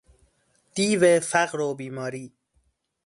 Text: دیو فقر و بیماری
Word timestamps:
دیو 0.75 1.19
فقر 1.19 1.59
و 1.59 1.73
بیماری 1.75 2.33